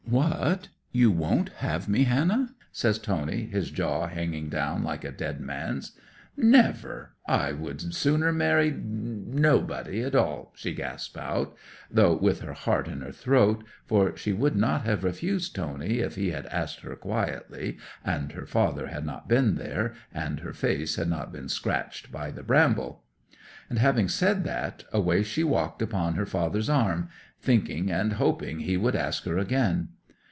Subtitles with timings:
[0.13, 5.39] '"What, you won't have me, Hannah?" says Tony, his jaw hanging down like a dead
[5.39, 5.93] man's.
[6.35, 11.55] '"Never—I would sooner marry no—nobody at all!" she gasped out,
[11.89, 16.15] though with her heart in her throat, for she would not have refused Tony if
[16.15, 20.97] he had asked her quietly, and her father had not been there, and her face
[20.97, 23.05] had not been scratched by the bramble.
[23.69, 27.07] And having said that, away she walked upon her father's arm,
[27.39, 29.87] thinking and hoping he would ask her again.